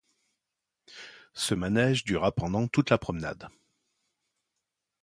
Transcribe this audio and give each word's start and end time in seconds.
Ce 1.35 1.53
manège 1.53 2.05
dura 2.05 2.31
pendant 2.31 2.67
toute 2.67 2.89
la 2.89 2.97
promenade. 2.97 3.49